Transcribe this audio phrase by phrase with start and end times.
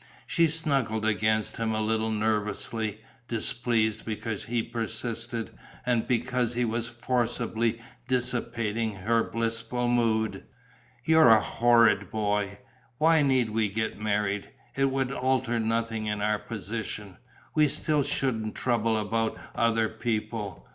[0.25, 5.51] She snuggled against him a little nervously, displeased because he persisted
[5.85, 10.43] and because he was forcibly dissipating her blissful mood:
[11.05, 12.57] "You're a horrid boy.
[12.97, 14.49] Why need we get married?
[14.75, 17.17] It would alter nothing in our position.
[17.53, 20.67] We still shouldn't trouble about other people.